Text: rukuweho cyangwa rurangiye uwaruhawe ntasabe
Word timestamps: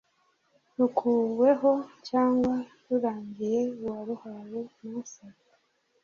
rukuweho 0.77 1.71
cyangwa 2.07 2.53
rurangiye 2.87 3.61
uwaruhawe 3.81 4.59
ntasabe 4.79 5.43